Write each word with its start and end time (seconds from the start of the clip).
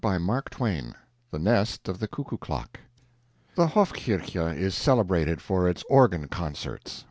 CHAPTER 0.03 0.17
XXVI 0.29 0.93
[The 1.29 1.37
Nest 1.37 1.87
of 1.87 1.99
the 1.99 2.07
Cuckoo 2.07 2.37
clock] 2.39 2.79
The 3.53 3.67
Hofkirche 3.67 4.55
is 4.57 4.73
celebrated 4.73 5.41
for 5.43 5.69
its 5.69 5.83
organ 5.91 6.27
concerts. 6.27 6.99